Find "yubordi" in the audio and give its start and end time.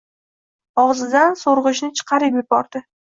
2.41-2.83